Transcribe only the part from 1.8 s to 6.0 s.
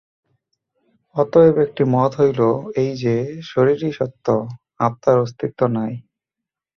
মত হইল এই যে, শরীরই সত্য, আত্মার অস্তিত্ব নাই।